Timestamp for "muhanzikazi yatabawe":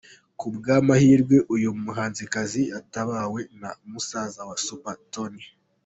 1.83-3.41